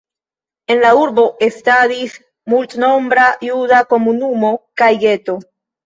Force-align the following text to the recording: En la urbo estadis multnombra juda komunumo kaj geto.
En 0.75 0.79
la 0.85 0.93
urbo 1.01 1.25
estadis 1.49 2.17
multnombra 2.55 3.29
juda 3.47 3.87
komunumo 3.95 4.55
kaj 4.83 4.93
geto. 5.09 5.43